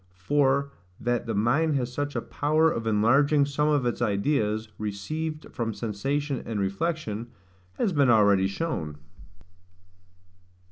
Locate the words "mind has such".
1.35-2.15